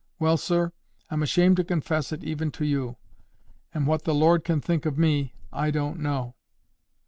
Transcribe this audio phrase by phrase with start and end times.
[0.17, 0.71] Well, sir,
[1.11, 2.97] I'm ashamed to confess it even to you;
[3.71, 6.33] and what the Lord can think of me, I don't know."